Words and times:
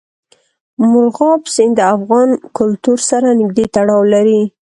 مورغاب 0.89 1.41
سیند 1.55 1.73
د 1.77 1.81
افغان 1.95 2.29
کلتور 2.57 2.97
سره 3.09 3.27
نږدې 3.39 3.65
تړاو 3.75 4.01
لري. 4.13 4.41